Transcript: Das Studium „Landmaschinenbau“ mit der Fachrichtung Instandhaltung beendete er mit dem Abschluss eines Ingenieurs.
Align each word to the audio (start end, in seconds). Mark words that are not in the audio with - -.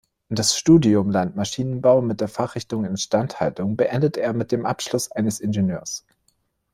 Das 0.29 0.57
Studium 0.57 1.11
„Landmaschinenbau“ 1.11 2.01
mit 2.01 2.21
der 2.21 2.27
Fachrichtung 2.27 2.85
Instandhaltung 2.85 3.77
beendete 3.77 4.19
er 4.19 4.33
mit 4.33 4.51
dem 4.51 4.65
Abschluss 4.65 5.11
eines 5.11 5.39
Ingenieurs. 5.39 6.05